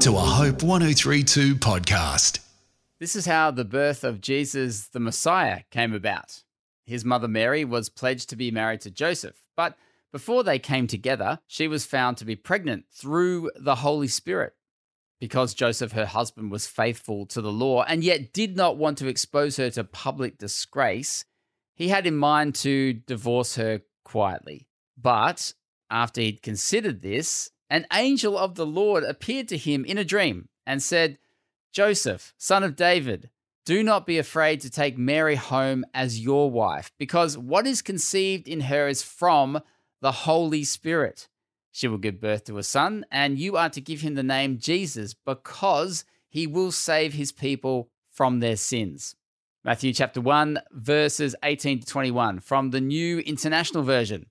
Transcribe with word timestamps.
to 0.00 0.14
a 0.14 0.20
Hope 0.20 0.62
1032 0.62 1.56
podcast. 1.56 2.38
This 3.00 3.16
is 3.16 3.26
how 3.26 3.50
the 3.50 3.64
birth 3.64 4.04
of 4.04 4.20
Jesus 4.20 4.86
the 4.86 5.00
Messiah 5.00 5.62
came 5.72 5.92
about. 5.92 6.44
His 6.84 7.04
mother 7.04 7.26
Mary 7.26 7.64
was 7.64 7.88
pledged 7.88 8.30
to 8.30 8.36
be 8.36 8.52
married 8.52 8.80
to 8.82 8.92
Joseph, 8.92 9.34
but 9.56 9.76
before 10.12 10.44
they 10.44 10.60
came 10.60 10.86
together, 10.86 11.40
she 11.48 11.66
was 11.66 11.84
found 11.84 12.16
to 12.16 12.24
be 12.24 12.36
pregnant 12.36 12.84
through 12.92 13.50
the 13.56 13.74
Holy 13.76 14.06
Spirit. 14.06 14.54
Because 15.18 15.52
Joseph, 15.52 15.90
her 15.92 16.06
husband, 16.06 16.52
was 16.52 16.68
faithful 16.68 17.26
to 17.26 17.40
the 17.40 17.50
law 17.50 17.82
and 17.82 18.04
yet 18.04 18.32
did 18.32 18.56
not 18.56 18.76
want 18.76 18.98
to 18.98 19.08
expose 19.08 19.56
her 19.56 19.68
to 19.70 19.82
public 19.82 20.38
disgrace, 20.38 21.24
he 21.74 21.88
had 21.88 22.06
in 22.06 22.16
mind 22.16 22.54
to 22.56 22.92
divorce 22.92 23.56
her 23.56 23.80
quietly. 24.04 24.68
But 24.96 25.54
after 25.90 26.20
he'd 26.20 26.40
considered 26.40 27.02
this, 27.02 27.50
an 27.70 27.86
angel 27.92 28.36
of 28.36 28.54
the 28.54 28.66
Lord 28.66 29.04
appeared 29.04 29.48
to 29.48 29.56
him 29.56 29.84
in 29.84 29.98
a 29.98 30.04
dream 30.04 30.48
and 30.66 30.82
said, 30.82 31.18
Joseph, 31.72 32.34
son 32.38 32.62
of 32.62 32.76
David, 32.76 33.30
do 33.66 33.82
not 33.82 34.06
be 34.06 34.18
afraid 34.18 34.60
to 34.62 34.70
take 34.70 34.96
Mary 34.96 35.34
home 35.34 35.84
as 35.92 36.20
your 36.20 36.50
wife, 36.50 36.90
because 36.98 37.36
what 37.36 37.66
is 37.66 37.82
conceived 37.82 38.48
in 38.48 38.60
her 38.60 38.88
is 38.88 39.02
from 39.02 39.60
the 40.00 40.12
Holy 40.12 40.64
Spirit. 40.64 41.28
She 41.70 41.86
will 41.86 41.98
give 41.98 42.20
birth 42.20 42.44
to 42.46 42.56
a 42.56 42.62
son, 42.62 43.04
and 43.10 43.38
you 43.38 43.56
are 43.56 43.68
to 43.68 43.80
give 43.80 44.00
him 44.00 44.14
the 44.14 44.22
name 44.22 44.58
Jesus, 44.58 45.12
because 45.12 46.06
he 46.28 46.46
will 46.46 46.72
save 46.72 47.12
his 47.12 47.30
people 47.30 47.90
from 48.10 48.40
their 48.40 48.56
sins. 48.56 49.14
Matthew 49.64 49.92
chapter 49.92 50.20
1, 50.20 50.60
verses 50.72 51.36
18 51.42 51.80
to 51.80 51.86
21 51.86 52.40
from 52.40 52.70
the 52.70 52.80
New 52.80 53.18
International 53.18 53.82
Version. 53.82 54.26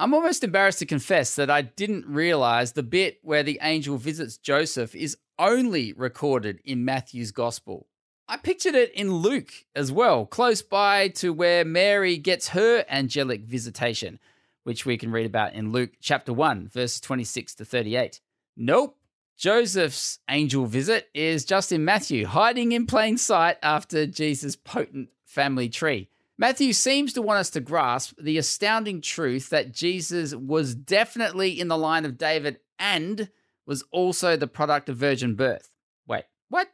I'm 0.00 0.14
almost 0.14 0.44
embarrassed 0.44 0.78
to 0.78 0.86
confess 0.86 1.34
that 1.34 1.50
I 1.50 1.62
didn't 1.62 2.06
realize 2.06 2.72
the 2.72 2.84
bit 2.84 3.18
where 3.22 3.42
the 3.42 3.58
angel 3.62 3.96
visits 3.96 4.36
Joseph 4.36 4.94
is 4.94 5.16
only 5.40 5.92
recorded 5.92 6.60
in 6.64 6.84
Matthew's 6.84 7.32
gospel. 7.32 7.88
I 8.28 8.36
pictured 8.36 8.76
it 8.76 8.92
in 8.92 9.12
Luke 9.12 9.50
as 9.74 9.90
well, 9.90 10.24
close 10.24 10.62
by 10.62 11.08
to 11.08 11.32
where 11.32 11.64
Mary 11.64 12.16
gets 12.16 12.50
her 12.50 12.84
angelic 12.88 13.42
visitation, 13.42 14.20
which 14.62 14.86
we 14.86 14.96
can 14.96 15.10
read 15.10 15.26
about 15.26 15.54
in 15.54 15.72
Luke 15.72 15.94
chapter 16.00 16.32
1, 16.32 16.68
verse 16.68 17.00
26 17.00 17.56
to 17.56 17.64
38. 17.64 18.20
Nope. 18.56 18.96
Joseph's 19.36 20.20
angel 20.30 20.66
visit 20.66 21.08
is 21.12 21.44
just 21.44 21.72
in 21.72 21.84
Matthew, 21.84 22.26
hiding 22.26 22.70
in 22.70 22.86
plain 22.86 23.18
sight 23.18 23.56
after 23.64 24.06
Jesus' 24.06 24.54
potent 24.54 25.08
family 25.24 25.68
tree. 25.68 26.08
Matthew 26.40 26.72
seems 26.72 27.12
to 27.14 27.22
want 27.22 27.40
us 27.40 27.50
to 27.50 27.60
grasp 27.60 28.14
the 28.16 28.38
astounding 28.38 29.00
truth 29.00 29.50
that 29.50 29.72
Jesus 29.72 30.36
was 30.36 30.76
definitely 30.76 31.58
in 31.58 31.66
the 31.66 31.76
line 31.76 32.04
of 32.04 32.16
David 32.16 32.60
and 32.78 33.28
was 33.66 33.82
also 33.90 34.36
the 34.36 34.46
product 34.46 34.88
of 34.88 34.96
virgin 34.96 35.34
birth. 35.34 35.68
Wait, 36.06 36.24
what? 36.48 36.68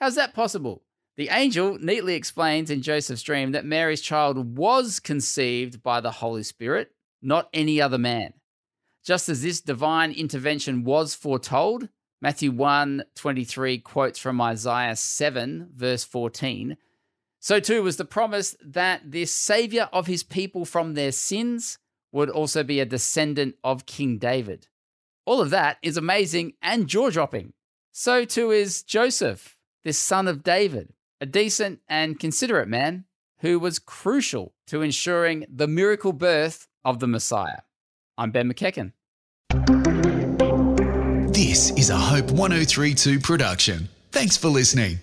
How's 0.00 0.14
that 0.14 0.32
possible? 0.32 0.82
The 1.18 1.28
angel 1.28 1.78
neatly 1.78 2.14
explains 2.14 2.70
in 2.70 2.80
Joseph's 2.80 3.22
dream 3.22 3.52
that 3.52 3.66
Mary's 3.66 4.00
child 4.00 4.56
was 4.56 4.98
conceived 4.98 5.82
by 5.82 6.00
the 6.00 6.10
Holy 6.10 6.42
Spirit, 6.42 6.92
not 7.20 7.50
any 7.52 7.82
other 7.82 7.98
man. 7.98 8.32
Just 9.04 9.28
as 9.28 9.42
this 9.42 9.60
divine 9.60 10.12
intervention 10.12 10.84
was 10.84 11.14
foretold, 11.14 11.90
Matthew 12.22 12.50
1 12.50 13.04
23 13.14 13.78
quotes 13.80 14.18
from 14.18 14.40
Isaiah 14.40 14.96
7, 14.96 15.68
verse 15.74 16.02
14 16.02 16.78
so 17.42 17.58
too 17.58 17.82
was 17.82 17.96
the 17.96 18.04
promise 18.04 18.54
that 18.64 19.10
this 19.10 19.32
savior 19.32 19.88
of 19.92 20.06
his 20.06 20.22
people 20.22 20.64
from 20.64 20.94
their 20.94 21.10
sins 21.10 21.76
would 22.12 22.30
also 22.30 22.62
be 22.62 22.78
a 22.78 22.86
descendant 22.86 23.56
of 23.64 23.84
King 23.84 24.16
David. 24.18 24.68
All 25.26 25.40
of 25.40 25.50
that 25.50 25.78
is 25.82 25.96
amazing 25.96 26.52
and 26.62 26.86
jaw 26.86 27.10
dropping. 27.10 27.52
So 27.90 28.24
too 28.24 28.52
is 28.52 28.84
Joseph, 28.84 29.58
this 29.82 29.98
son 29.98 30.28
of 30.28 30.44
David, 30.44 30.92
a 31.20 31.26
decent 31.26 31.80
and 31.88 32.20
considerate 32.20 32.68
man 32.68 33.06
who 33.40 33.58
was 33.58 33.80
crucial 33.80 34.54
to 34.68 34.82
ensuring 34.82 35.44
the 35.52 35.66
miracle 35.66 36.12
birth 36.12 36.68
of 36.84 37.00
the 37.00 37.08
Messiah. 37.08 37.62
I'm 38.16 38.30
Ben 38.30 38.52
McEachen. 38.52 38.92
This 41.34 41.70
is 41.72 41.90
a 41.90 41.96
Hope 41.96 42.30
1032 42.30 43.18
production. 43.18 43.88
Thanks 44.12 44.36
for 44.36 44.46
listening. 44.46 45.00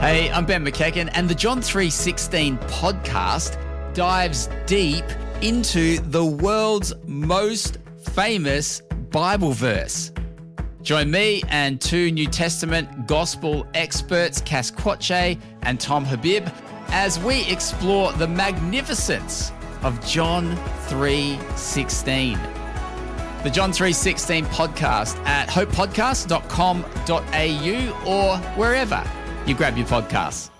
Hey, 0.00 0.30
I'm 0.30 0.46
Ben 0.46 0.64
McEachen, 0.64 1.10
and 1.14 1.28
the 1.28 1.34
John 1.34 1.60
316 1.60 2.56
podcast 2.58 3.58
dives 3.94 4.48
deep 4.64 5.04
into 5.42 5.98
the 5.98 6.24
world's 6.24 6.94
most 7.04 7.78
famous 8.12 8.80
Bible 9.10 9.50
verse. 9.50 10.12
Join 10.82 11.10
me 11.10 11.42
and 11.48 11.80
two 11.80 12.12
New 12.12 12.28
Testament 12.28 13.08
gospel 13.08 13.66
experts, 13.74 14.40
Cass 14.40 14.70
Quache 14.70 15.36
and 15.62 15.80
Tom 15.80 16.04
Habib, 16.04 16.46
as 16.90 17.18
we 17.18 17.44
explore 17.50 18.12
the 18.12 18.28
magnificence 18.28 19.50
of 19.82 20.00
John 20.06 20.56
3:16. 20.86 22.38
The 23.42 23.50
John 23.50 23.72
3:16 23.72 24.46
podcast 24.46 25.16
at 25.26 25.48
hopepodcast.com.au 25.48 28.06
or 28.06 28.36
wherever 28.56 29.02
you 29.48 29.54
grab 29.54 29.76
your 29.76 29.86
podcasts. 29.86 30.57